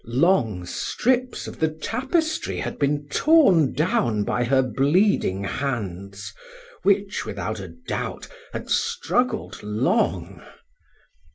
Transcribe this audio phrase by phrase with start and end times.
[0.03, 6.33] Long strips of the tapestry had been torn down by her bleeding hands,
[6.81, 10.41] which, without a doubt, had struggled long.